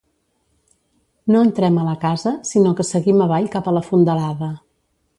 No 1.35 1.43
entrem 1.49 1.77
a 1.81 1.85
la 1.89 1.95
casa, 2.05 2.33
sinó 2.55 2.75
que 2.81 2.89
seguim 2.95 3.25
avall 3.29 3.49
cap 3.59 3.71
a 3.73 3.79
la 3.81 3.89
fondalada. 3.93 4.55